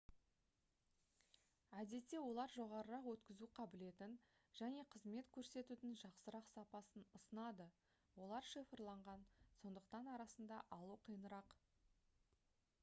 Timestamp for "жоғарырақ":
2.53-3.09